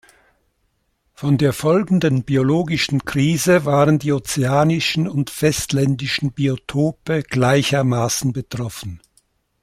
[1.13, 8.99] Von der folgenden biologischen Krise waren die ozeanischen und festländischen Biotope gleichermaßen betroffen.